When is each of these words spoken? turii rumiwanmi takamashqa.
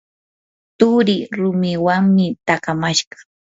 turii 0.77 1.27
rumiwanmi 1.37 2.25
takamashqa. 2.47 3.17